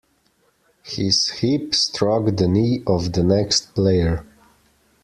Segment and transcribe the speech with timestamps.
[0.83, 4.25] His hip struck the knee of the next player.